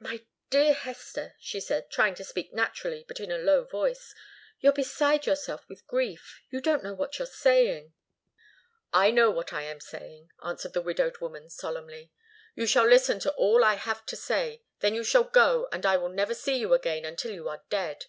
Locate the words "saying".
7.28-7.94, 9.78-10.32